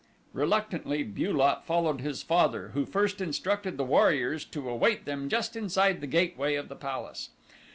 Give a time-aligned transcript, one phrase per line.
[0.33, 5.55] Reluctantly Bu lot followed his father, who first instructed the warriors to await them just
[5.55, 7.29] inside the gateway of the palace.